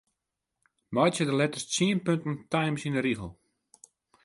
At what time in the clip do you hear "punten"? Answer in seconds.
2.05-2.35